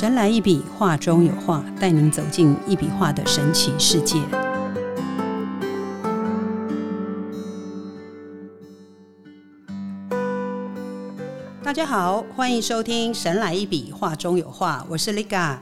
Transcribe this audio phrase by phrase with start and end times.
[0.00, 4.18] 神来一笔，画中有画，带您走进一笔画的神奇世界。
[11.62, 15.58] 大家好，欢迎收听《神来一笔，画中有画》，我是 Liga。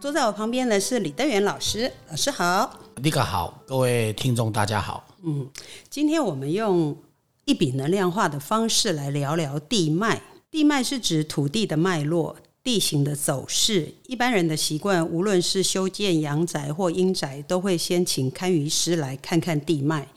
[0.00, 2.80] 坐在我旁边的是李德元老师，老师好。
[3.02, 5.04] Liga 好，各位听众大家好。
[5.24, 5.46] 嗯，
[5.90, 6.96] 今天我们用
[7.44, 10.22] 一笔能量化的方式来聊聊地脉。
[10.50, 13.92] 地脉是指土地的脉络、地形的走势。
[14.06, 20.08] 一般人的习惯，无论是修建阳宅或阴宅，都会先请堪舆师来看看地脉。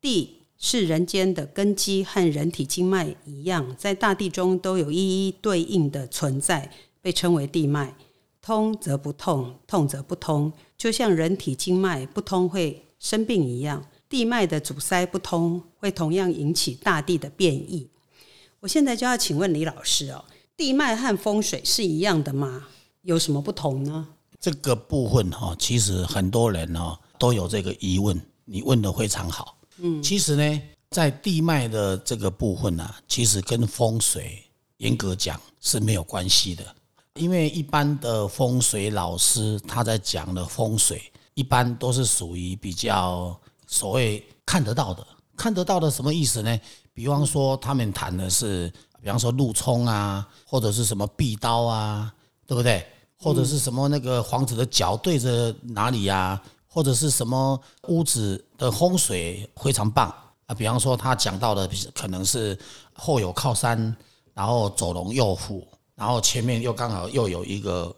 [0.00, 7.96] 地是人间的根基，和人体经脉一样，在大地中都有一一对应的存在，被称为地脉。
[8.42, 13.84] 通则不痛，痛则不通，就像人体经脉不通会生病一样。
[14.08, 17.88] 地脉的阻塞不通，会同样引起大地的变异。
[18.60, 20.24] 我现在就要请问李老师哦，
[20.56, 22.66] 地脉和风水是一样的吗？
[23.02, 24.08] 有什么不同呢？
[24.40, 29.56] 这个部分哈，其实很多人哈都有这个疑问，你问的非常好。
[29.78, 34.42] 嗯，其实呢，在地脉的这个部分啊，其实跟风水
[34.78, 36.64] 严格讲是没有关系的，
[37.14, 41.02] 因为一般的风水老师他在讲的风水，
[41.34, 45.06] 一般都是属于比较所谓看得到的。
[45.36, 46.58] 看得到的什么意思呢？
[46.94, 52.12] 比方说，他们谈的是，比方说路冲啊，或者是什么壁刀啊，
[52.46, 52.86] 对不对？
[53.18, 60.14] 或者是什么那个房子的脚对着哪里呀、或者是什么屋子的风水非常棒
[60.46, 60.54] 啊。
[60.54, 62.56] 比方说，他讲到的可能是
[62.92, 63.96] 后有靠山，
[64.34, 67.96] 然后左龙右虎，然后前面又刚好又有一个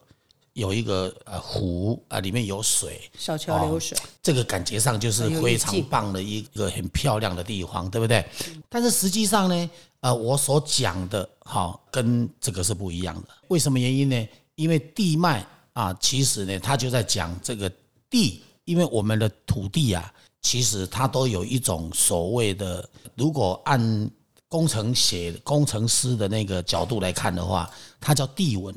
[0.53, 8.25] 有一个呃湖啊，里面有水，小桥流水，这个感觉上就是非常棒的一个很漂亮的地方，对不对？
[8.69, 13.28] 但是实际上呢，呃，我所讲的哈、跟这个是不一样的。
[13.48, 14.28] 为什么原因呢？
[14.54, 17.70] 因为地脉啊，其实呢，它就在讲这个
[18.09, 24.10] 地，因为我们的土地啊，其实它都有一种所谓的，如果按
[24.48, 27.70] 工程写工程师的那个角度来看的话，
[28.00, 28.75] 它叫地纹。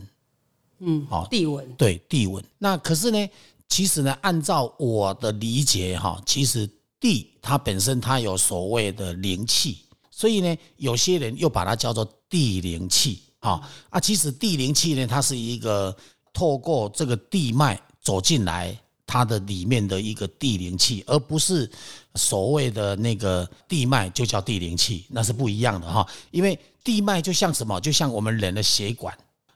[0.80, 2.44] 嗯，好地纹，对地纹。
[2.58, 3.30] 那可是呢，
[3.70, 6.68] 其实呢，按照我的理解哈，其实
[7.00, 9.86] 地它本身它有所谓的灵气，
[10.22, 14.00] 所以呢，有些人又把它叫做地灵气啊啊。
[14.00, 15.96] 其实地灵气呢，它是一个
[16.32, 18.78] 透过这个地脉走进来。
[19.14, 21.70] 它的里面的一个地灵气，而不是
[22.16, 26.08] 所谓的那个地脉就叫地灵气，那是不一样的哈。
[26.32, 29.14] 因为地脉就像什么，就像我们人的血管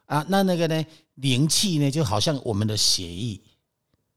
[0.07, 3.39] 啊，那那个呢，灵气呢，就好像我们的血液。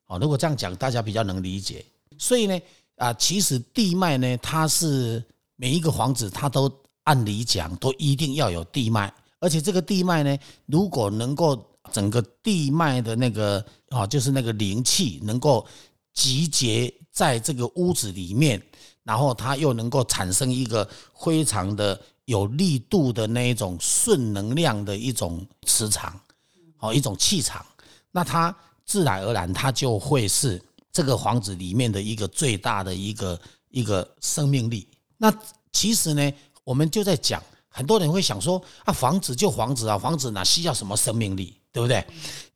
[0.08, 1.84] 哦，如果这样讲，大家比较能理解。
[2.18, 2.60] 所以呢，
[2.96, 5.24] 啊，其实地脉呢，它是
[5.60, 11.60] 每一个房子，它都按理讲都一定要有地脉，而且这个地脉呢，如果能够
[11.92, 15.66] 整个地脉的那个啊，就是那个灵气能够
[16.14, 18.62] 集结在这个屋子里面，
[19.02, 26.20] 然后它又能够产生一个非常的有力度的那一种顺能量的一种磁场，
[26.78, 27.66] 哦，一种气场，
[28.12, 28.54] 那它
[28.86, 33.40] 自然而然它就会是这个房子里面的一个最大的一个
[33.70, 34.86] 一个生命力。
[35.18, 35.32] 那
[35.72, 36.32] 其实呢，
[36.64, 42.04] 我们就在讲，很多人会想说啊，房子就房子啊，房子哪需要什么生命力，对不对？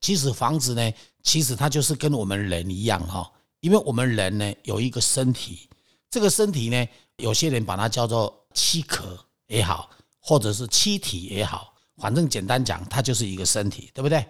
[0.01, 3.31] 其实房子呢，其实它就是跟我们人一样哈，
[3.61, 5.69] 因为我们人呢有一个身体，
[6.09, 9.19] 这个身体呢，有些人把它叫做躯壳
[9.49, 9.91] 也好，
[10.21, 14.25] 或者是躯体也好，反正简单讲，它就是一个身体，对不对？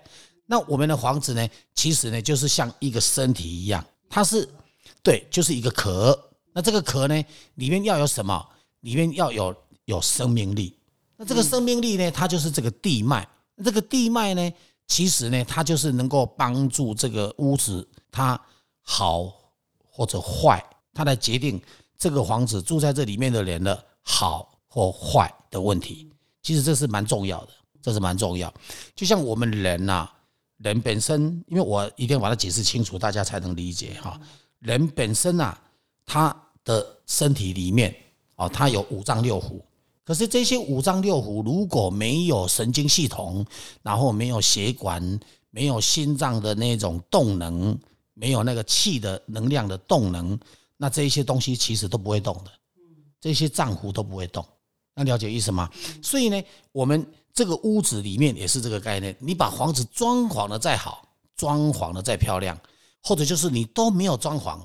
[0.46, 4.48] 那我们的房子呢，其实呢就是像一个身体一样，它是
[5.02, 6.18] 对，就是一个壳。
[6.52, 7.24] 那这个壳呢，
[7.54, 8.46] 里面要有什么？
[8.80, 9.54] 里面要有
[9.84, 10.76] 有生命力。
[11.16, 13.26] 那这个生命力呢，它就是这个地脉。
[13.54, 14.52] 那这个地脉呢，
[14.86, 18.40] 其实呢，它就是能够帮助这个屋子它
[18.80, 19.32] 好
[19.84, 21.60] 或者坏，它来决定
[21.96, 26.10] 这个房子住在这里面的人的好或坏的问题。
[26.42, 28.52] 其实这是蛮重要的，这是蛮重要。
[28.96, 30.10] 就像我们人呐、
[30.56, 34.20] 人本身，因为我一定要把它解释清楚，大家才能理解哈。
[34.58, 35.56] 人本身啊，
[36.12, 37.94] 他的身体里面
[38.36, 39.58] 哦，他有五脏六腑。
[40.04, 43.42] 可是这些五脏六腑如果没有神经系统，
[43.82, 45.00] 然后没有血管，
[45.48, 47.78] 没有心脏的那种动能，
[48.12, 50.38] 没有那个气的能量的动能，
[50.76, 52.50] 那这些东西其实都不会动的，
[53.18, 54.44] 这些脏腑都不会动。
[54.94, 55.70] 那了解意思吗？
[56.02, 56.42] 所以呢，
[56.72, 59.16] 我们这个屋子里面也是这个概念。
[59.18, 62.58] 你把房子装潢的再好，装潢的再漂亮，
[63.02, 64.60] 或者就是你都没有装潢，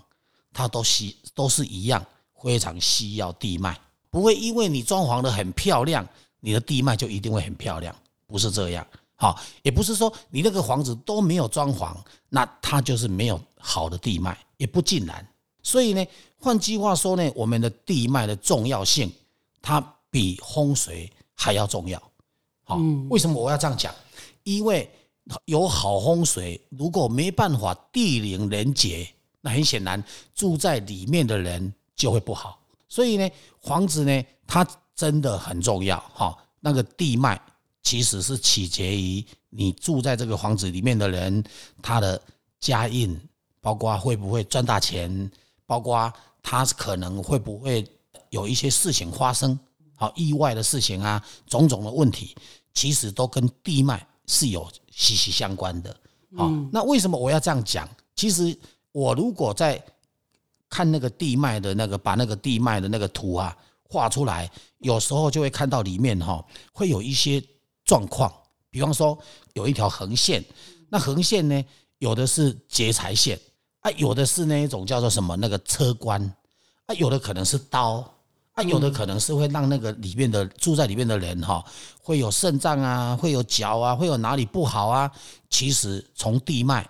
[0.57, 2.03] 它都需都是一样，
[2.41, 3.79] 非常需要地脉。
[4.09, 6.03] 不会因为你装潢的很漂亮，
[6.39, 7.95] 你的地脉就一定会很漂亮，
[8.25, 8.85] 不是这样。
[9.13, 11.95] 好，也不是说你那个房子都没有装潢，
[12.29, 15.23] 那它就是没有好的地脉，也不尽然。
[15.61, 16.03] 所以呢，
[16.39, 19.11] 换句话说呢，我们的地脉的重要性，
[19.61, 19.79] 它
[20.09, 22.01] 比风水还要重要。
[22.63, 22.79] 好，
[23.11, 23.93] 为什么我要这样讲？
[24.41, 24.89] 因为
[25.45, 29.07] 有好风水，如果没办法地灵人杰，
[29.47, 30.03] 那很显然
[30.35, 32.59] 住在里面的人就会不好。
[32.89, 33.29] 所以呢，
[33.61, 35.97] 房子呢，它真的很重要。
[36.13, 37.41] 哈，那个地脉。
[37.83, 41.41] 其实是取决于你住在这个房子里面的人，
[41.81, 42.21] 他的
[42.59, 43.17] 家运，
[43.61, 45.31] 包括会不会赚大钱，
[45.65, 46.11] 包括
[46.43, 47.87] 他可能会不会
[48.29, 49.57] 有一些事情发生，
[49.95, 52.35] 好意外的事情啊，种种的问题，
[52.73, 55.95] 其实都跟地脉是有息息相关的。
[56.35, 57.87] 好，那为什么我要这样讲？
[58.17, 58.53] 其实
[58.97, 59.79] 我如果在
[60.67, 64.49] 看那个地脉的那个，把那个地脉的那个图啊画出来，
[64.79, 67.43] 有时候就会看到里面哈，会有一些。
[67.87, 68.29] 状况，
[68.69, 69.17] 比方说
[69.53, 70.43] 有一条横线，
[70.89, 71.65] 那横线呢，
[71.99, 73.39] 有的是劫财线
[73.79, 76.21] 啊，有的是那一种叫做什么那个车关
[76.85, 78.03] 啊，有的可能是刀
[78.51, 81.63] 啊，有的可能是会让那个里面的住在里面的人哈，
[82.03, 85.09] 会有肾脏啊，会有脚啊，会有哪里不好啊，
[85.49, 86.85] 其实从地脉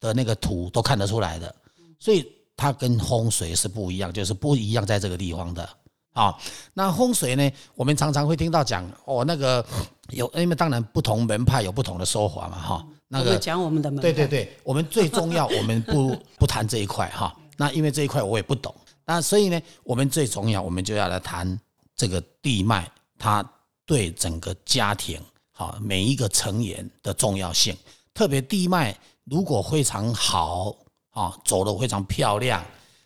[0.00, 1.54] 的那个图都看得出来的，
[1.98, 5.68] 所以它跟风水是不一样，就是不一样在这个地方的。
[6.14, 6.36] 啊，
[6.74, 7.48] 那风水呢？
[7.76, 9.64] 我们常常会听到讲哦，那个
[10.10, 12.86] 有，因为当然不同门派有不同的说法嘛，哈。
[13.06, 17.32] 那个讲我们的门派，对对对，我们最重要，我们不不谈这一块哈。
[17.56, 18.74] 那因为这一块我也不懂，
[19.04, 21.58] 那所以呢，我们最重要，我们就要来谈
[21.94, 23.48] 这个地脉，它
[23.86, 25.20] 对整个家庭，
[25.52, 27.76] 好每一个成员的重要性。
[28.12, 28.96] 特别地脉
[29.30, 30.74] 如果非常好，
[31.10, 32.64] 啊，走的非常漂亮，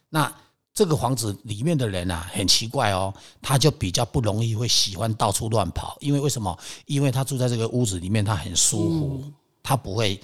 [0.09, 0.33] 那。
[0.75, 6.59] 这个房子里面的人啊，很奇怪哦，他就比较不容易会喜欢到处乱跑，因为为什么？
[6.87, 9.25] 因为他住在这个屋子里面，他很舒服，
[9.63, 10.19] 他不会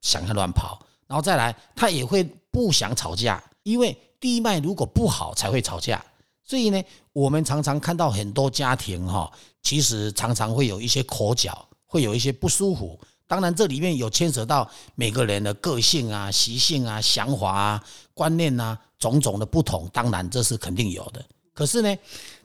[0.00, 0.84] 想要乱跑。
[1.06, 6.04] 然后再来，他也会不想吵架，因为地脉如果不好才会吵架。
[6.42, 9.30] 所以呢，我们常常看到很多家庭哈，
[9.62, 12.98] 其实常常会有一些口角，会有一些不舒服。
[13.28, 17.84] 当然，这里面有牵扯到每个人的个性啊、习性啊、想法啊、
[18.14, 19.88] 观念啊，种种的不同。
[19.92, 21.24] 当然，这是肯定有的。
[21.52, 21.96] 可是呢，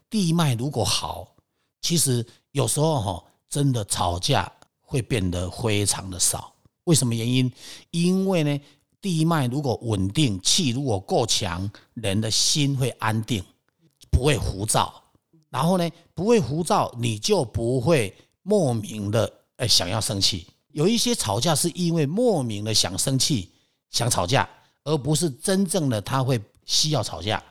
[0.09, 1.27] 地脉如果好，
[1.81, 6.51] 其实有时候哈，真的吵架会变得非常的少。
[6.85, 7.51] 为什么原因？
[7.91, 8.59] 因为呢，
[8.99, 13.43] 地脉如果稳定，气如果够强，人的心会安定，
[14.09, 15.03] 不会浮躁。
[15.51, 18.11] 然后呢，不会浮躁，你就不会
[18.41, 20.47] 莫名的哎想要生气。
[20.73, 23.49] 有一些吵架是因为莫名的想生气、
[23.89, 24.47] 想吵架，
[24.83, 27.41] 而不是真正的他会需要吵架。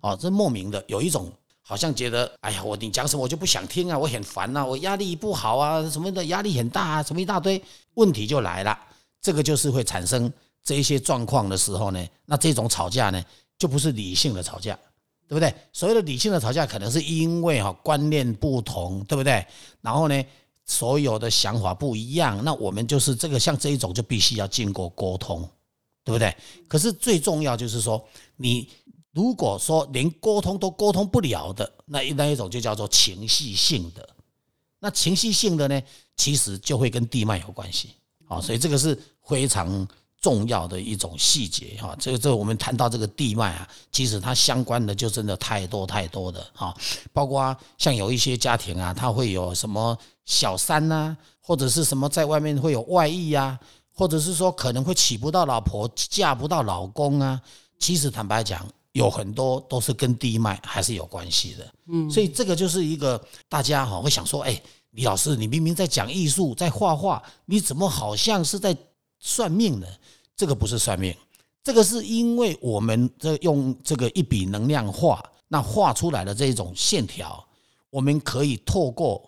[0.00, 7.60] 哦，这莫名的有一种好像觉得，哎呀，我你讲什么我就不想听啊，我很烦呐，我压力不好啊，什么的压力很大啊，什么一大堆
[7.94, 8.78] 问题就来了。
[9.20, 10.32] 这个就是会产生
[10.62, 13.22] 这一些状况的时候呢，那这种吵架呢，
[13.58, 14.78] 就不是理性的吵架，
[15.26, 15.52] 对不对？
[15.72, 19.44] 所谓的理性的吵架，可能是因为哈观念不同，对不对？
[19.80, 20.24] 然后呢？
[20.68, 25.40] 所有的想法不一样，那我们就是这个像这一种就必须要经过沟通，
[26.04, 26.36] 对不对？
[26.68, 28.06] 可是最重要就是说，
[28.36, 28.68] 你
[29.12, 34.08] 如果说连沟通都沟通不了的，那那一种就叫做情绪性的。
[34.78, 35.82] 那情绪性的呢，
[36.16, 37.94] 其实就会跟地脉有关系
[38.26, 38.96] 啊，所以这个是
[39.26, 39.88] 非常
[40.20, 41.96] 重要的一种细节哈。
[41.98, 46.74] 这个这我们谈到这个地脉啊，其实它相关的就真的太多太多的哈，
[47.12, 49.98] 包括像有一些家庭啊，他会有什么。
[50.28, 53.58] 小三呐，或者是什么在外面会有外遇呀，
[53.94, 57.40] 或者是说可能会娶不到老婆，嫁不到老公啊。
[57.78, 61.66] 其实坦白讲，有很多都是跟地脉还是有关系的。
[61.90, 64.60] 嗯，所以这个就是一个大家哈会想说，哎，
[64.90, 68.76] 李老师，你明明在讲艺术，在画画，你怎么好像是在
[69.18, 69.86] 算命呢？
[70.36, 71.14] 这个不是算命，
[71.62, 77.46] 这个是因为我们这用这个一笔能量画，那画出来的这种线条，
[77.90, 79.24] 我们可以透过。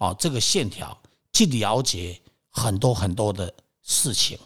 [0.00, 0.98] 哦，这个线条
[1.30, 2.18] 去了解
[2.48, 4.38] 很多很多的事情，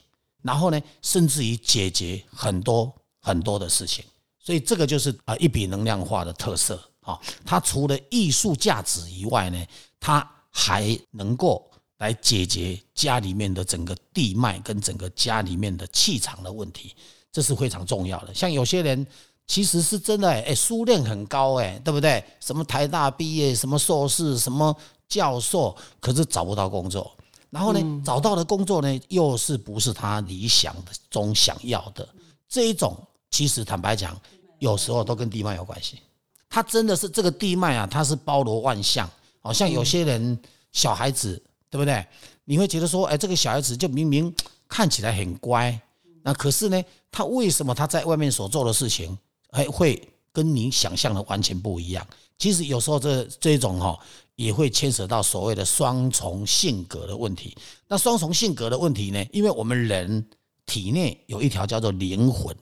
[0.43, 4.05] 然后呢，甚至于解决很多很多的事情，
[4.37, 7.17] 所以这个就是啊一笔能量画的特色啊。
[7.47, 9.67] 它除了艺术价值以外呢，
[10.01, 16.95] 它还能够来解决家里面的整个地脉跟整个家里面的气场的问题，
[17.33, 18.35] 这是非常重要的。
[18.35, 19.07] 像有些人
[19.47, 22.25] 其实是真的哎，书练很高哎，对不对？
[22.41, 24.77] 什么台大毕业，什么硕士，什么。
[25.07, 27.15] 教授可是找不到工作，
[27.51, 30.75] 然后呢，找到的工作呢，又是不是他理想
[31.11, 32.09] 中想要的
[32.49, 32.97] 这一种？
[33.31, 34.19] 其实坦白讲，
[34.59, 36.01] 有时候都跟地脉有关系。
[36.49, 39.09] 他真的是这个地脉啊，它是包罗万象。
[39.41, 40.37] 好像有些人
[40.73, 41.41] 小孩子，
[41.75, 42.07] 对不对？
[42.45, 44.33] 你会觉得说，哎，这个小孩子就明明
[44.69, 45.77] 看起来很乖，
[46.23, 49.19] 那可是呢，他为什么他在外面所做的事情，
[49.51, 50.01] 还会
[50.33, 52.07] 跟你想象的完全不一样？
[52.39, 53.99] 其实有时候这这种哈，
[54.37, 57.57] 也会牵扯到所谓的双重性格的问题。
[57.89, 60.25] 那双重性格的问题呢，因为我们人
[60.67, 62.55] 体内有一条叫做灵魂，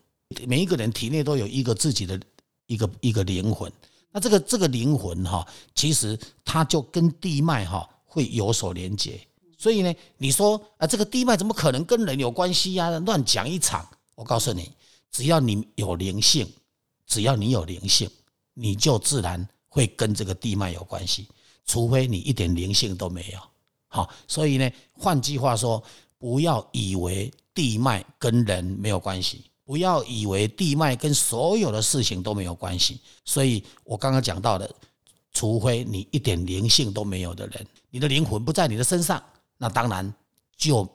[0.47, 2.19] 每一个人体内都有一个自己的
[2.67, 3.71] 一个一个灵魂。
[4.11, 9.19] 那这个这个灵魂哈，其实它就跟地脉哈会有所连接。
[9.57, 12.91] 所以呢，你说啊，这个地脉怎么可能跟人有关系呀？
[12.99, 13.89] 乱讲一场。
[14.15, 14.71] 我告诉你，
[15.11, 16.47] 只要你有灵性，
[17.07, 18.11] 只要你有灵性，
[18.53, 21.27] 你就自然会跟这个地脉有关系。
[21.65, 23.41] 除非你一点灵性都没有。
[23.89, 25.83] 好，所以呢，换句话说，
[26.19, 29.45] 不要以为地脉跟人没有关系。
[29.65, 34.69] 不要以为地脉跟所有的事情都没有关系，所以我刚刚讲到的，
[35.43, 39.21] 除非你一点灵性都没有的人，你的灵魂不在你的身上，
[39.59, 40.15] 那当然
[40.57, 40.89] 就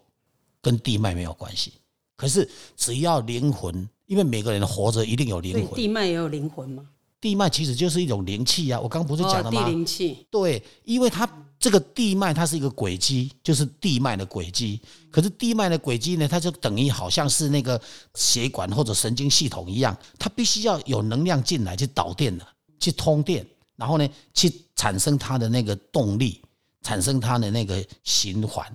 [0.61, 1.73] 跟地脉没有关系。
[2.15, 6.87] 可是只要灵魂，因为每个人活着一定有灵魂，地脉也有灵魂吗？
[7.19, 8.79] 地脉其实就是一种灵气啊！
[8.79, 9.65] 我刚刚不是讲了吗？
[9.65, 11.29] 地灵气，对，因为它。
[11.59, 14.79] 这个地脉它是一个轨迹，就是地脉的轨迹。
[15.09, 17.81] 可是地脉的轨迹呢，它就等于好像是那个
[18.13, 22.47] 血管或者神经系统一样，它必须要有能量进来去导电的，
[22.79, 23.43] 去通电，
[23.77, 26.41] 然后呢，去产生它的那个动力，
[26.81, 28.69] 产生它的那个循环。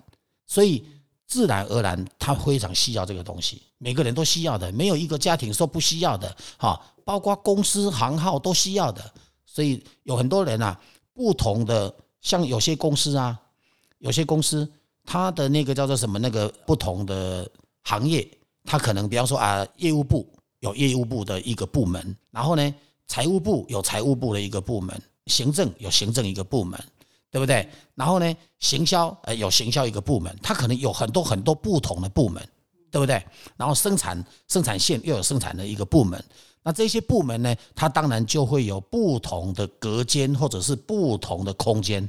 [0.46, 0.82] 所以
[1.26, 3.60] 自然而然，它非常需要这个东西。
[3.76, 6.34] 每个人都需要的，没有一个家庭说不需要的。
[6.56, 9.12] 哈，包括公司行号都需要的。
[9.44, 10.80] 所以有很多人啊，
[11.12, 11.94] 不同的。
[12.20, 13.36] 像有些公司啊，
[13.98, 14.70] 有些公司
[15.04, 17.50] 它的那个叫做什么那个不同的
[17.82, 18.24] 行业，
[18.64, 22.74] 它可能比方说啊，业务部有业务部的一个部门，然后呢，
[23.12, 26.82] 财务部有财务部的一个部门，行政有行政一个部门，
[27.30, 27.68] 对不对？
[27.94, 32.42] 然后呢，行销呃有行销一个部门，它可能有很多很多不同的部门，
[32.90, 33.22] 对不对？
[33.58, 36.24] 然后生产生产线又有生产的一个部门。
[36.62, 42.08] 那这些部门呢，它当然就会有不同的隔间或者是不同的空间，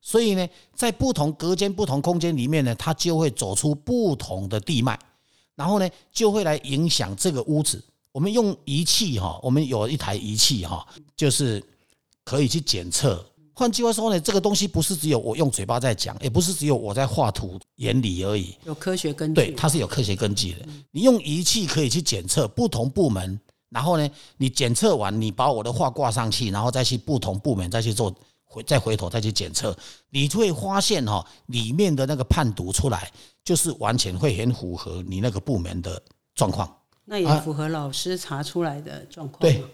[0.00, 4.98] 所以呢，在不同隔间、不同空间里面呢，它就会走出不同的地脉，
[5.54, 7.84] 然后呢，就会来影响这个屋子。
[8.12, 10.86] 我们用仪器哈，我们有一台仪器哈，
[11.16, 11.62] 就是
[12.24, 13.24] 可以去检测。
[13.54, 19.34] 换句话说呢，这个东西不是只有我用嘴巴在讲，也不是只有我在画图原理而已，有科学根据。
[19.34, 20.66] 对，它是有科学根据的。
[20.90, 23.38] 你用仪器可以去检测不同部门。
[23.70, 28.10] 然后呢，你检测完，你把我的画挂上去，然后再去不同部门再去做
[28.46, 29.76] 回，再回头再去检测，
[30.08, 33.12] 你就会发现哈，里面的那个判读出来，
[33.44, 36.02] 就是完全会很符合你那个部门的
[36.34, 36.74] 状况。
[37.08, 39.40] 那也符合老师查出来的状况。
[39.40, 39.64] 对，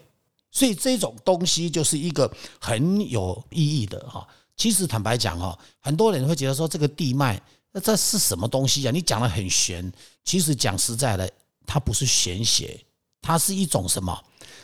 [0.51, 4.25] 所以这种东西就是一个很有意义的哈。
[4.55, 7.39] 其实坦白讲哈，很多人会觉得说这个地脉，
[7.73, 8.91] 那这是什么东西啊？
[8.91, 9.91] 你讲的很玄，
[10.23, 11.29] 其实讲实在的，
[11.67, 12.79] 它不是玄学。
[13.21, 14.17] 它是一种什么？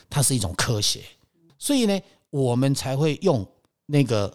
[0.08, 1.02] 它是一种科学，
[1.58, 2.00] 所以呢，
[2.30, 3.44] 我们才会用
[3.86, 4.32] 那个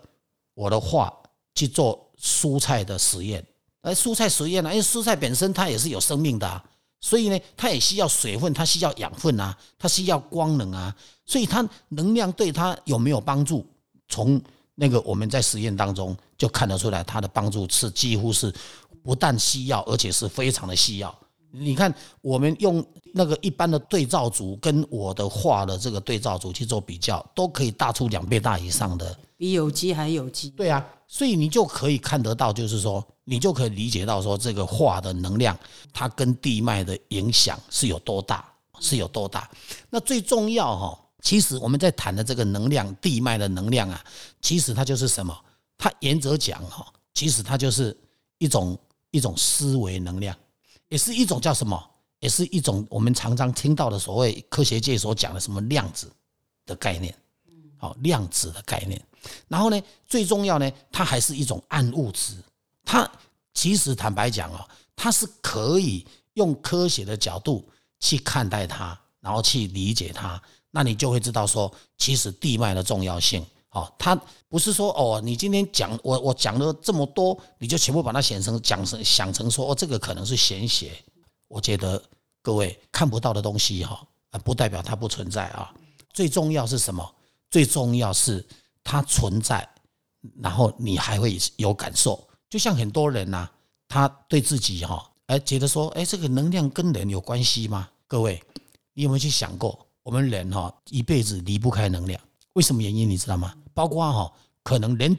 [0.54, 1.14] 我的话
[1.56, 3.42] 去做蔬菜的实验。
[3.82, 6.64] 而蔬菜实验呢，因为蔬菜本身它也是有生命的，
[7.00, 13.66] 所以呢，它也需要水分，它需要养分啊，它需要光能啊，所以它能量对它有没有帮助？
[14.10, 14.42] 从
[14.76, 18.54] 那个我们在实验当中就看得出来，它的帮助是几乎是
[19.04, 21.14] 不但需要，而且是非常的需要。
[21.52, 30.50] 你看，我们用那个一般的对照组跟我的画的这个对照组去做比较，都可以大出两倍大以上的，比有机还有机。
[30.52, 35.58] 对啊，所以你就可以看得到，就是说，你就可以理解到说，这个画的能量，
[35.94, 38.46] 它跟地脉的影响是有多大，
[38.80, 39.50] 是有多大。
[39.90, 44.04] 那最重要哈，其实我们在谈的这个能量，地脉的能量啊，
[44.42, 45.36] 其实它就是什么？
[45.78, 47.96] 它原则讲哈，其实它就是
[48.38, 48.78] 一种
[49.12, 50.36] 一种思维能量。
[50.90, 51.82] 也是一种叫什么？
[52.20, 56.12] 也是一种我们常常听到的所谓科学界所讲的什么量子
[56.66, 57.16] 的概念，
[57.78, 59.00] 好量子的概念。
[59.48, 62.36] 然后呢，最重要呢，它还是一种暗物质。
[62.84, 63.08] 它
[63.54, 67.68] 其实坦白讲哦，它是可以用科学的角度
[68.00, 70.42] 去看待它，然后去理解它。
[70.72, 73.46] 那你就会知道说，其实地脉的重要性。
[73.78, 74.20] 哦，他
[74.50, 80.92] 不是说哦，你今天讲我我讲了这么多，你就全部把它想成讲成想成说哦，这个可能是玄学。
[81.48, 82.02] 我觉得
[82.42, 85.72] 各位看不到的东西哈，啊，不代表它不存在啊。
[86.12, 87.16] 最重要是什么？
[87.52, 88.44] 最重要是
[88.84, 89.68] 它存在，
[90.42, 92.28] 然后你还会有感受。
[92.50, 93.48] 就像很多人呐，
[93.88, 97.88] 他对自己哈，哎，觉得说，哎，这个能量跟人有关系吗？
[98.08, 98.42] 各位，
[98.94, 102.20] 你有没有去想过，我们人哈一辈子离不开能量？
[102.54, 103.54] 为什么原因你知道吗？
[103.78, 105.16] 包括哈，可能人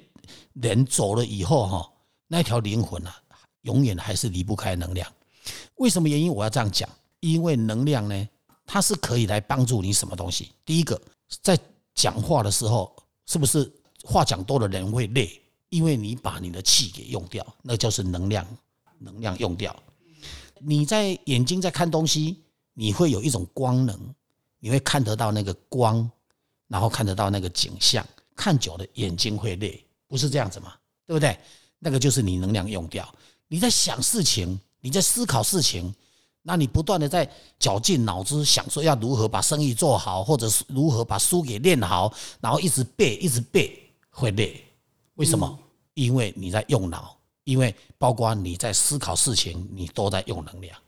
[0.55, 1.89] 人走了以后哈，
[2.27, 3.15] 那条灵魂啊，
[3.61, 5.09] 永远还是离不开能量。
[5.77, 6.35] 为什么原因？
[6.35, 8.29] 我要这样讲，因为能量呢，
[8.67, 10.51] 它是可以来帮助你什么东西？
[10.65, 11.01] 第一个，
[11.41, 11.57] 在
[11.95, 12.93] 讲话的时候，
[13.27, 13.73] 是不是
[14.03, 15.41] 话讲多的人会累？
[15.69, 18.45] 因为你把你的气给用掉，那就是能量，
[18.99, 19.73] 能量用掉。
[20.59, 22.43] 你在眼睛在看东西，
[22.75, 24.13] 你会有一种光能，
[24.59, 26.11] 你会看得到那个光，
[26.67, 28.05] 然后看得到那个景象。
[28.39, 30.73] 看久了眼睛会累，不是这样子吗？
[31.05, 31.37] 对不对？
[31.81, 33.13] 那个就是你能量用掉。
[33.49, 35.93] 你在想事情，你在思考事情，
[36.43, 37.29] 那你不断的在
[37.59, 43.77] 绞尽脑汁想说要如何把生意做好，或者是如何把书给练好，然后一直背，一直背，
[44.11, 44.65] 会累。
[45.15, 45.59] 为什么？
[45.95, 50.79] 因为你在用脑，因为包括你在思考事情，你都在用能量。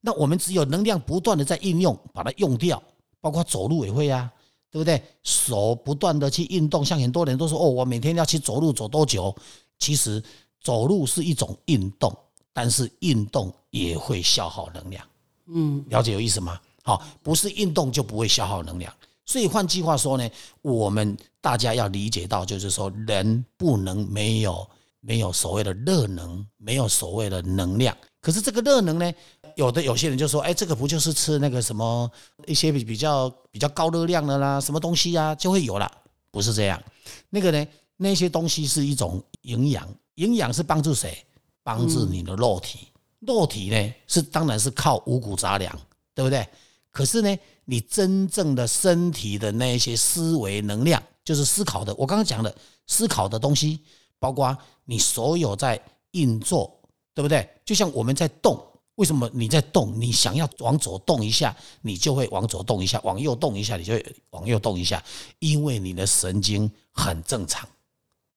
[0.00, 2.82] 那我们只有能量不断的在应用，把它用掉，
[3.20, 4.30] 包括走路也会啊，
[4.70, 5.02] 对不对？
[5.22, 9.34] 手不断的去运动，像很多人都说哦，我每天要去走路走多久？
[9.78, 10.22] 其实
[10.60, 12.14] 走路是一种运动，
[12.52, 15.06] 但是运动也会消耗能量。
[15.46, 16.60] 嗯，了解有意思吗？
[16.82, 18.92] 好，不是运动就不会消耗能量。
[19.24, 20.28] 所以换句话说呢，
[20.62, 24.66] 我们大家要理解到，就是说人不能没有
[25.00, 27.96] 没有所谓的热能，没有所谓的能量。
[28.20, 29.12] 可是这个热能呢，
[29.58, 32.08] 有的有些人就说，哎，这个不就是吃那个什么
[32.46, 35.90] 一些比比较比较高热量的啦，什么东西啊，就会有了？
[36.30, 36.80] 不是这样。
[37.28, 39.84] 那个呢，那些东西是一种营养，
[40.14, 41.18] 营养是帮助谁？
[41.64, 42.86] 帮助你的肉体。
[43.18, 45.76] 肉体呢，是当然是靠五谷杂粮，
[46.14, 46.46] 对不对？
[46.92, 51.92] 可是呢，你真正的身体的那些思维能量，就是思考的。
[51.96, 52.54] 我刚刚讲的
[52.86, 53.80] 思考的东西，
[54.20, 56.72] 包括你所有在运作，
[57.12, 57.48] 对不对？
[57.64, 58.64] 就像我们在动，
[58.98, 59.94] 为什么你在动？
[60.00, 65.02] 你想要往左动一下，你就会往左动一下；往右动一下，你就会往右动一下。
[65.38, 67.68] 因为你的神经很正常，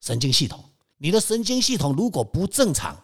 [0.02, 0.63] 神经系统，
[0.97, 2.95] 你的神经系统如果不正常。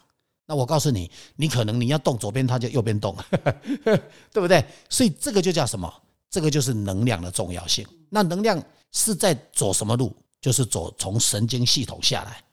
[0.46, 3.16] 那我告诉你，你可能你要动左边，它就右边动，
[4.32, 4.64] 对不对？
[4.88, 5.92] 所以这个就叫什么？
[6.30, 7.86] 这个就是能量的重要性。
[8.10, 10.16] 那能量是在走什么路？
[10.40, 12.44] 就是走从神经系统下来，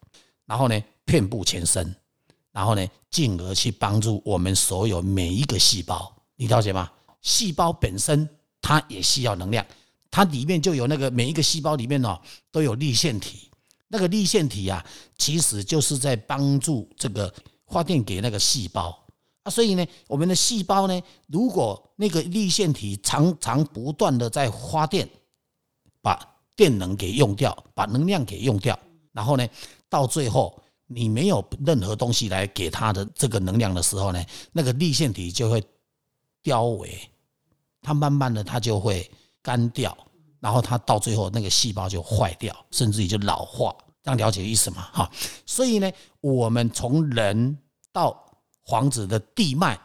[0.46, 1.94] 然后呢，遍布全身，
[2.54, 6.10] 然后呢，进而去帮助我们所有每一个细胞。
[6.36, 6.90] 你了解吗？
[7.20, 8.26] 细胞本身
[8.62, 9.66] 它也需要能量，
[10.10, 12.18] 它里面就有那个每一个细胞里面哦
[12.50, 13.50] 都有立腺体，
[13.88, 14.82] 那个立腺体啊，
[15.18, 17.30] 其实就是在帮助这个。
[17.66, 18.96] 发电给那个细胞
[19.42, 25.08] 啊，所以呢，我们的细胞呢，如果那个立腺体常常不断的在发电，
[26.00, 26.16] 把
[26.54, 28.78] 电能给用掉，把能量给用掉，
[29.12, 29.48] 然后呢，
[29.88, 35.62] 到最后你没有任何东西来给它的这个能量的时候呢，那个立腺体就会
[36.42, 36.88] 凋萎，
[37.80, 39.10] 它慢慢的它就会
[39.42, 39.96] 干掉，
[40.40, 43.74] 然后它到最后那个细胞就坏掉，甚至于就老化。
[44.02, 44.86] 这样了解意思吗？
[44.92, 45.10] 哈，
[45.46, 47.58] 所以呢，我们从人
[47.90, 48.14] 到
[48.66, 49.80] 房子的地脉，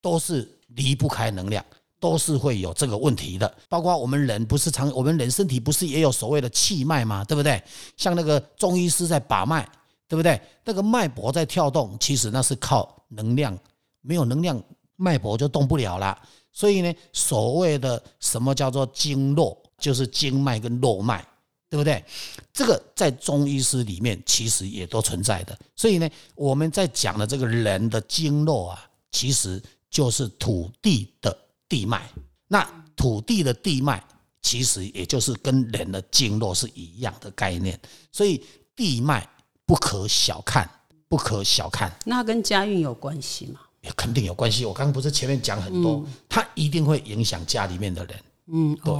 [0.00, 1.64] 都是离不开能量，
[1.98, 3.52] 都是会有这个问题的。
[3.68, 7.24] 包括我们人不是常，我们人身体不是也有所谓的气脉吗？
[7.24, 7.60] 对不对？
[7.96, 9.68] 像那个中医师在把脉，
[10.08, 10.40] 对不对？
[10.64, 13.56] 那个脉搏在跳动，其实那是靠能量，
[14.00, 14.60] 没有能量，
[14.96, 16.18] 脉搏就动不了了。
[16.50, 21.24] 所以呢，所谓的什么叫做经络，就是经脉跟络脉。
[21.70, 22.02] 对不对？
[22.50, 25.54] 这个在中医师里面其实也都存在的。
[25.76, 32.08] 所以呢，我们在讲的这个人的经络啊，其实就是土地的地脉。
[32.46, 32.66] 那
[32.96, 34.02] 土地的地脉，
[34.40, 37.78] 其实也就是跟人的经络是一样的概念。
[38.10, 38.42] 所以
[38.74, 39.28] 地脉
[39.68, 40.66] 不可小看，
[41.08, 41.92] 不可小看。
[42.06, 43.60] 那跟家运有关系吗？
[43.82, 44.64] 也肯定有关系。
[44.64, 48.20] 我刚刚不是前面讲很多，它一定会影响家里面的人。
[48.46, 48.94] 嗯，对。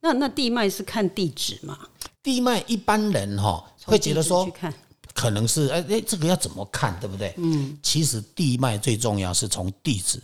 [0.00, 1.76] 那那地脉是看地址嘛？
[2.22, 4.48] 地脉一般人哈会觉得说，
[5.12, 7.34] 可能是哎哎，这个要怎么看，对不对？
[7.38, 10.22] 嗯，其实地脉最重要是从地址。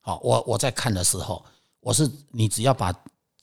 [0.00, 1.42] 好，我我在看的时候，
[1.80, 2.94] 我是你只要把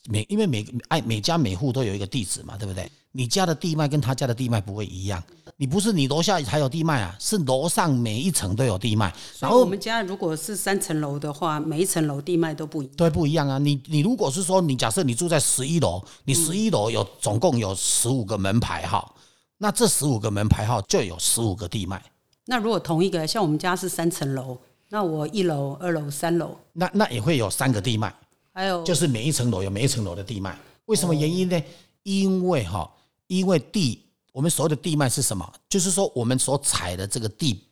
[0.04, 2.88] 每因为每哎每家每户都有一个地址嘛，对不对？
[3.12, 5.22] 你家的地脉跟他家的地脉不会一样。
[5.58, 9.10] 你不是你楼下才有地脉啊，是楼上每一层都有地脉。
[9.40, 12.94] 然后我们家如果是三层楼的话，每一层楼地脉都不一样。
[12.94, 13.56] 对，不一样啊。
[13.56, 19.14] 你你如果是说你假设你住在十一楼，你十一楼有总共有十五个门牌号，
[19.56, 22.02] 那这十五个门牌号就有十五个地脉。
[22.44, 24.58] 那如果同一个像我们家是三层楼，
[24.90, 28.14] 那我一楼、二楼、三楼，那那也会有三个地脉。
[28.52, 30.54] 还有就是每一层楼有每一层楼的地脉。
[30.84, 31.62] 为什么原因呢？
[32.02, 32.90] 因为哈，
[33.28, 34.02] 因为地。
[34.36, 35.50] 我们所谓的地脉是什么？
[35.66, 37.64] 就是说我们所踩的这个地，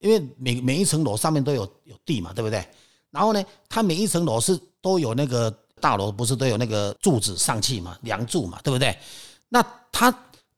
[0.00, 2.62] 因为每每一层楼上面都有有地嘛，对不对？
[3.10, 8.94] 然后呢，它每一层楼是都有那个大楼，不是都有那个柱子上去嘛，梁柱嘛，对不对？
[9.48, 10.14] 那它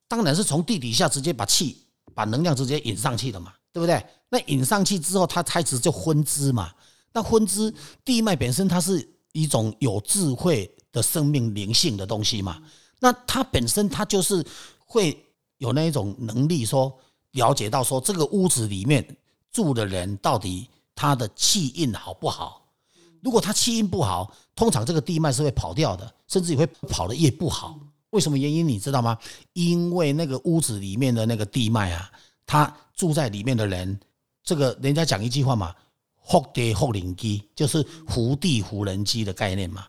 [0.09, 1.81] 当然是从地底下直接把气
[2.13, 4.05] 把能量直接引上去的嘛，对不对？
[4.29, 6.73] 那引上去之后，它开始就分支嘛。
[7.13, 7.73] 那分支
[8.05, 12.61] 地脉本身它是一种有智慧的生命灵性的东西嘛，
[12.99, 14.45] 那它本身它就是
[14.85, 15.17] 会
[15.59, 16.97] 有那一种能力，说
[17.33, 19.17] 了解到说这个屋子里面
[19.51, 22.67] 住的人到底他的气运好不好。
[23.23, 27.79] 如果他气运不好，通常这个地脉是会跑掉的，甚至也会跑的越不好。
[28.11, 29.19] 为什么原因你知道吗？
[29.53, 32.11] 因为那个屋子里面的那个地脉啊，
[32.47, 33.99] 他住在里面的人，
[34.45, 35.75] 这个人家讲一句话嘛。
[36.29, 39.87] 福地福人机就是福地福人机的概念嘛。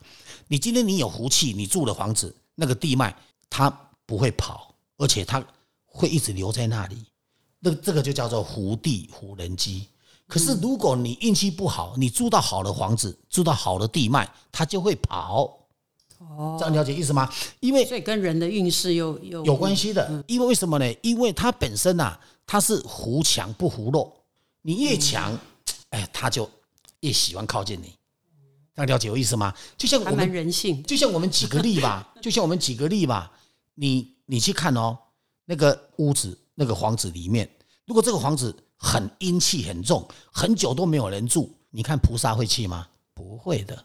[0.48, 3.16] 你今天你有福气，你住的房子那个地脉
[3.50, 3.72] 它
[4.06, 5.44] 不会跑，而且它
[5.98, 6.98] 会一直留在那里。
[7.60, 9.88] 那这个就叫做福地福人机。
[10.28, 15.58] 可是如果你运气不好，你住到好的房子，住到好的地脉，它就会跑。
[16.20, 17.32] 哦，这样了解意思吗？
[17.60, 20.24] 因为所以跟人的运势有有有关系的。
[20.28, 20.96] 因为为什么呢？
[21.02, 24.16] 因为它本身呐，它是福强不福弱。
[24.62, 25.38] 你越强。
[25.92, 26.50] 哎，他就
[27.00, 27.94] 越喜欢靠近你，
[28.76, 29.54] 大家了解我意思吗？
[29.78, 33.32] 就像我们人性，就像我们举个例吧， 就像我们举个例吧，
[33.76, 34.98] 你你去看哦，
[35.48, 37.50] 那个屋子那个房子里面，
[37.86, 42.88] 如果这个房子很阴气很重，很久都没有人住，你看菩萨会去吗？
[43.16, 43.76] 不会的，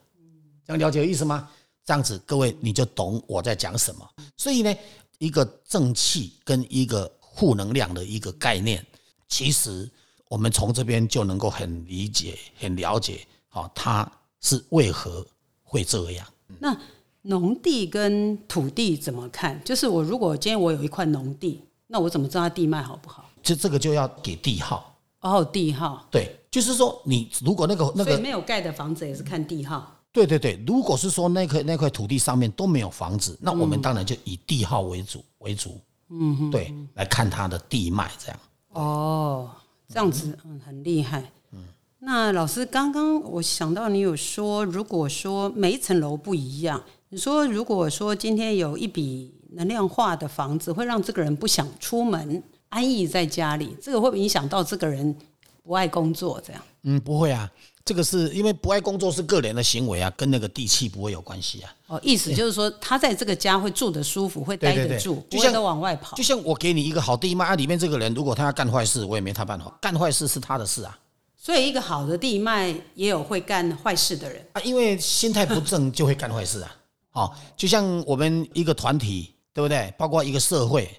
[0.67, 1.49] 这样了解我意思吗？
[1.87, 4.07] 这样子各位你就懂我在讲什么。
[4.37, 4.77] 所以呢，
[5.19, 8.85] 一个正气跟一个负能量的一个概念，
[9.29, 9.89] 其实。
[10.29, 15.23] 我们从这边就能够很理解、很了解，好，它是为何
[15.63, 16.27] 会这样。
[16.59, 16.75] 那
[17.23, 19.61] 农地跟土地怎么看？
[19.65, 23.25] 就是我如果今天我有一块农地，那我怎么知道它地脉好不好？
[23.43, 29.99] 就这个就要给地号哦，地号对，就是说你如果那个那个没有盖的房子也是看地号。
[30.13, 35.81] 对对对，如果是说那块那块土地上面都没有房子，那我们当然就以地号为主为主。
[36.11, 38.39] 嗯哼，对，来看它的地脉这样。
[38.73, 39.51] 哦。
[39.89, 41.23] 这样子，嗯，很厉害。
[41.51, 41.65] 嗯，
[41.99, 46.83] 那老师刚刚我想到你有说，如果说每一层楼不一样，
[47.13, 55.15] 你说如果说今天有一笔能量化的房子，会让这个人不想出门，安逸在家里，这个会影响到这个人
[55.63, 56.63] 不爱工作，这样？
[56.85, 57.51] 嗯，不会啊。
[57.85, 61.75] 这个是因为不爱工作是个人的行为啊，跟那个地气不会有关系啊。
[61.89, 66.17] 哦，意思就是说他在这个家会住得舒服，会待得住，不会都往外跑。
[66.17, 69.77] 就像我给你一个好地脉，啊，里面这个人如果他要干坏事，我也没他办法。
[69.83, 70.99] 干坏事是他的事啊。
[71.37, 76.75] 所以一个好的地脉也有会干坏事的人啊，因为心态不正就会干坏事啊。
[77.13, 79.95] 好，就像我们一个团体，对不对？
[79.97, 80.91] 包括一个社会，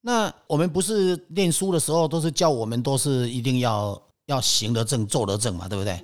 [0.00, 6.00] 那我们不是念书的时候都是教我们都是一定要要行得正，坐得正嘛，对不对？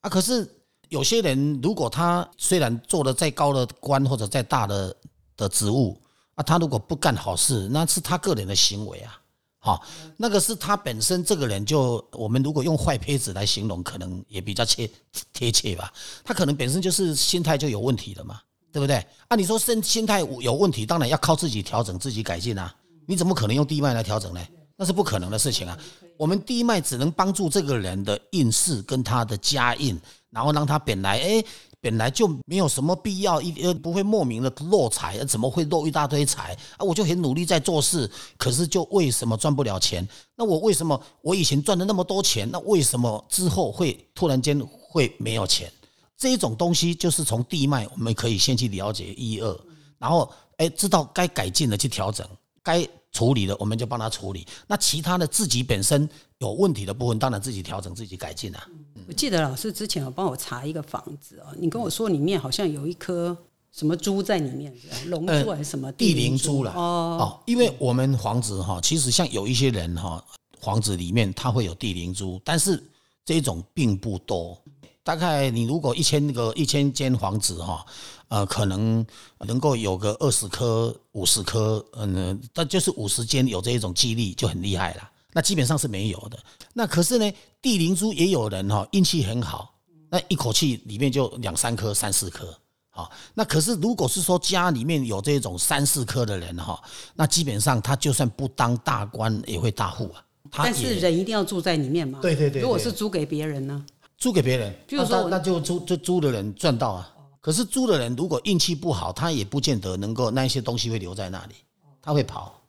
[0.00, 0.46] 啊，可是
[0.88, 4.96] 有些人，如果他虽然做的再高的官或者再大的
[5.36, 5.96] 的职务
[6.34, 9.20] 啊，他如果不干好事，那是他个人的行为啊，
[9.58, 14.90] 好，那个是他本身这个人就，我们如果用坏胚子来形容，可能也比较切
[15.32, 15.92] 贴切吧。
[16.24, 18.40] 他可能本身就是心态就有问题了嘛，
[18.76, 18.96] 对不对？
[19.28, 22.70] 啊，你说身心态有问题，当然要靠自己调整、自己改进啊。
[23.06, 24.40] 你怎么可能用地脉来调整呢？
[24.76, 25.78] 那是不可能的事情啊！
[26.18, 31.42] 我们地脉只能帮助这个人的运势跟他的家运，然后让他本来哎
[31.80, 36.84] 本来就没有什么必要一呃不会莫名的落财，怎么会落一大堆财啊？
[36.84, 40.06] 我就很努力在做事，可是就为什么赚不了钱？
[40.36, 45.72] 那我为什么我以前赚了那么多钱，那为什么之后会突然间会没有钱？
[46.16, 49.60] 这一种东西就是从地脉，我们可以先去了解一二，
[49.98, 52.26] 然后哎知道该改进的去调整，
[52.62, 52.86] 该。
[53.12, 58.68] 处理的我们就帮他处理，那其他的自己本身有问题的部分，当然自己调整、自己改进啊。
[59.08, 63.34] 我记得老师之前有帮我查一个房子哦，你跟我说里面好像有一颗
[63.72, 64.70] 什么珠在里面，
[65.06, 67.40] 龙珠还是什么地灵珠了哦。
[67.46, 70.22] 因为我们房子哈，其实像有一些人哈，
[70.60, 72.84] 房子里面它会有地灵珠，但是
[73.24, 74.60] 这种并不多。
[75.06, 77.86] 大概你如果一千个一千间房子哈，
[78.26, 79.06] 呃，可能
[79.38, 85.08] 能够有个二十颗、五十颗，嗯，但就是五十间有这一种几率就很厉害了。
[85.32, 86.36] 那基本上是没有的。
[86.72, 89.72] 那可是呢，地灵珠也有人哈，运气很好，
[90.10, 92.52] 那一口气里面就两三颗、三四颗。
[92.90, 96.82] 好，那可是如果是说家里面有这种三四颗的人哈，
[97.14, 100.20] 那基本上他就算不当大官也会大户啊。
[100.50, 102.18] 但是人一定要住在里面嘛？
[102.20, 102.60] 对对对。
[102.62, 103.84] 如果是租给别人呢？
[104.18, 107.12] 租给别人，那那就租就租的人赚到啊。
[107.40, 111.54] 可是租的人如果运气不好，他也不见得能够那一些东西会留在那里，
[112.02, 112.60] 他会跑。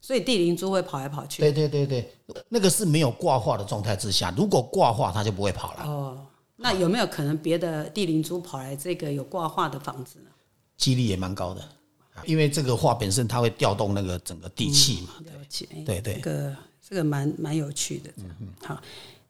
[0.00, 1.42] 所以地灵珠会跑来跑去。
[1.42, 2.12] 对对对对，
[2.48, 5.84] 那个是没有挂画的状态之下，如果挂画，他就不会跑了。
[5.84, 10.30] 哦，那有没有可能别的地灵珠跑来这个有挂画的房子呢？
[10.76, 11.62] 几率也蛮高的，
[12.24, 15.10] 因为这个画本身它会调动那个整个地气嘛。
[15.84, 16.14] 对对。
[16.14, 16.56] 这个
[16.88, 18.10] 这个蛮蛮有趣的。
[18.16, 18.80] 嗯好，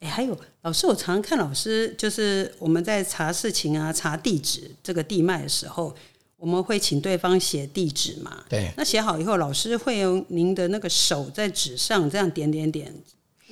[0.01, 5.95] 哎，还有老师，我常常看老师，就是我们在查事情啊、查地址这个地脉的时候，
[6.37, 8.43] 我们会请对方写地址嘛？
[8.49, 8.71] 对。
[8.75, 12.91] 那写好以后，老师会用您的那个手在纸上这样点点点，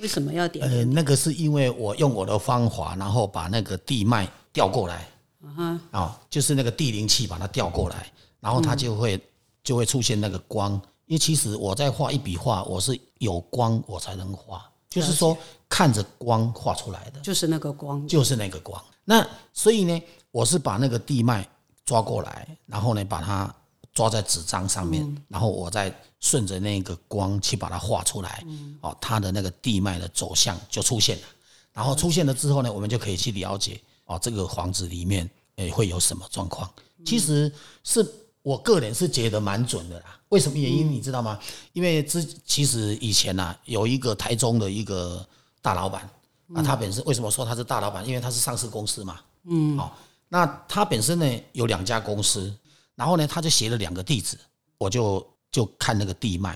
[0.02, 0.68] 为什么要点？
[0.68, 5.08] 呃，那个是因为我用我的方法，然后把那个地脉调过来。
[5.44, 5.82] 啊哈。
[5.92, 9.22] 哦，就是那个地灵气把它调过来，然后它就会
[9.64, 10.72] 就会出现那个光。
[11.06, 15.38] 因为其实我在画一笔画，我是有光我才能画，就是说
[15.70, 18.84] 看着光画出来的，就是那个光，就是那个光。
[19.06, 21.48] 那所以呢，我是把那个地脉
[21.86, 23.54] 抓过来，然后呢把它
[23.94, 28.44] 抓在纸张上面，然后我再顺着那个光去把它画出来，
[28.82, 31.28] 哦，它的那个地脉的走向就出现了。
[31.72, 36.70] 然后出现了之后呢，我们就可以去了解哦，这个房子里面诶会有什么状况。
[37.06, 37.52] 其实
[37.84, 38.06] 是。
[38.42, 41.38] 我个人是觉得蛮准的啦，为什么原因你知道吗？
[41.74, 45.26] 因为之其实以前呐，有一个台中的一个
[45.62, 46.10] 大老板
[46.54, 48.08] 啊，他本身为什么说他是大老板？
[48.08, 49.98] 因为他是上市公司嘛，嗯，好，
[50.30, 52.52] 那他本身呢有两家公司，
[52.96, 54.38] 然后呢他就写了两个地址，
[54.78, 56.52] 我就就看那个地脉，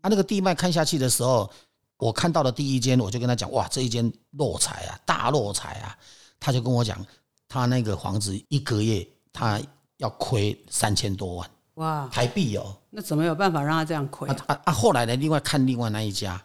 [0.00, 1.48] 啊，那个地脉看下去的时候，
[1.98, 5.96] 我看到了第一间，我就跟他讲，哇，这一间落财啊，大落财啊，
[6.40, 7.06] 他就跟我讲，
[7.48, 9.60] 他那个房子一个月他。
[9.98, 14.72] 要亏三千多万哇台币哦，那怎么有办法让他这样亏啊啊！
[14.72, 16.42] 后来呢，另外看另外那一家，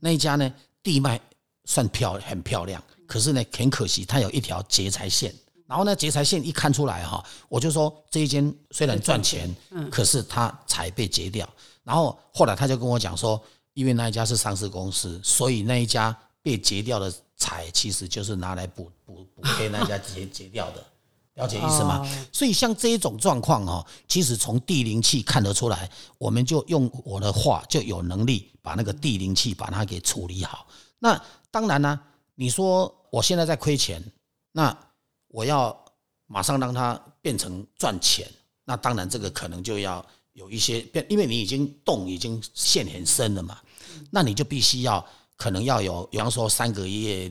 [0.00, 1.18] 那一家呢地脉
[1.64, 5.34] 算漂很漂亮，可是呢很可惜，它有一条劫财线。
[5.66, 11.48] 然后呢劫财线一看出来哈，我就说这一间虽然赚钱，嗯，可是它财被劫掉。
[11.82, 20.84] 然后后来他就跟我讲说，因为那一家是上市公司，所以那一家被劫掉的财其实就是拿来补补补给那家劫 劫掉的。
[21.34, 22.08] 了解意思吗？
[22.32, 30.66] 所以像这一种状况哦，其实从地灵气看得出来，我们就用我的话就有能力把那个地灵气把它给处理好。
[31.00, 31.20] 那
[31.50, 32.00] 当然呢，
[32.36, 34.00] 你说我现在在亏钱，
[34.52, 34.76] 那
[35.26, 35.76] 我要
[36.26, 38.30] 马上让它变成赚钱，
[38.64, 43.58] 那当然这个可能就要有一些变，因为你已经洞已经陷很深了嘛，
[44.10, 45.04] 那你就必须要
[45.36, 47.28] 可能要有，比方说三个月。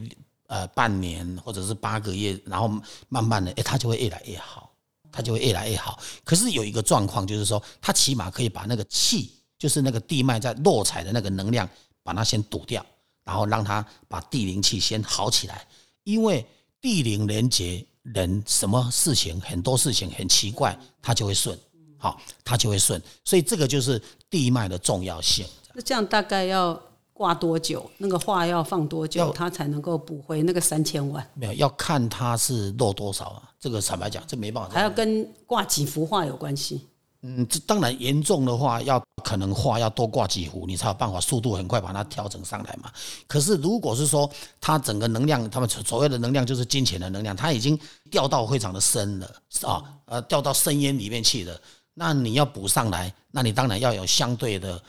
[0.54, 2.70] 呃，半年或者是八个月，然后
[3.10, 4.72] 慢慢的，哎，它就会越来越好，
[5.12, 5.98] 它就会越来越好。
[6.24, 11.68] 可是有一个状况，就是说，它起码可以把那个气，就是那个地脉在落彩的那个能量，
[12.04, 12.86] 把它先堵掉，
[13.24, 15.66] 然后让它把地灵气先好起来。
[16.04, 16.46] 因为
[16.80, 21.58] 地灵连接人，什么事情很多事情很奇怪，它就会顺，
[21.98, 23.02] 好，它就会顺。
[23.26, 25.48] 所以这个就是地脉的重要性。
[25.74, 26.80] 那这样大概要。
[27.24, 27.90] 挂多久？
[27.98, 31.26] 那个画要放多久，他才能够补回那个三千万？
[31.36, 33.44] 没有，要看他是漏多少啊。
[33.58, 34.74] 这个坦白讲，这没办法。
[34.74, 36.86] 还要跟挂几幅画有关系。
[37.22, 42.92] 嗯，这当然严重的话，要可能画要多挂几幅，你才有办法速度很快把它调整上来嘛。
[43.26, 47.80] 可是如果是说它整个能量，他们所谓的能量就是金钱的能量，它已经
[48.12, 51.58] 掉到非常的深了啊，呃，掉到深渊里面去了。
[51.94, 54.82] 那你要补上来，那你当然要有相对的。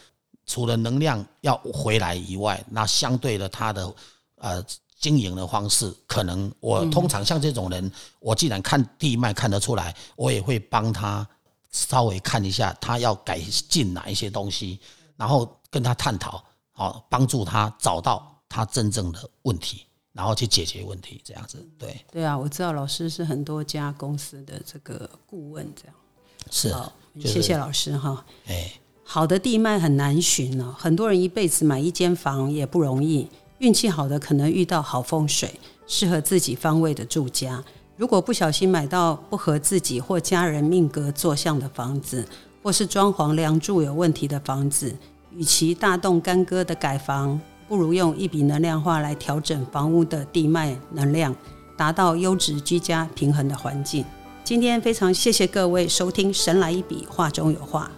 [0.47, 3.95] 除了能量要回来以外，那相对的他的
[4.37, 4.65] 呃
[5.01, 11.27] 经营的方式，可能我通常像这种人，我既然看地脉看得出来，我也会帮他
[11.71, 14.79] 稍微看一下，他要改进哪一些东西，
[15.17, 21.67] 然后跟他探讨，好帮助他找到他真正的问题，然后去解决问题，这样子。
[21.79, 28.25] 对对啊，我知道老师是很多家公司的这个顾问，这样是，谢谢老师哈。
[28.47, 28.73] 哎。
[29.07, 33.29] 好的地脉很难寻呢，很多人一辈子买一间房也不容易。
[33.59, 37.63] 运气好的可能遇到好风水，适合自己方位的住家。
[37.97, 42.27] 如果不小心买到不合自己或家人命格坐向的房子，
[42.63, 44.93] 或是装潢梁柱有问题的房子，
[45.31, 51.35] 与其大动干戈的改房，不如用一笔能量画来调整房屋的地脉能量，
[51.77, 54.05] 达到优质居家平衡的环境。
[54.43, 57.91] 今天非常谢谢各位收听《神来一笔画中有画》。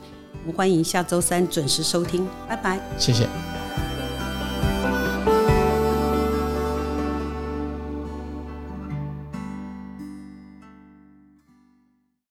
[0.53, 3.56] 欢迎下周三准时收听，拜拜，谢谢。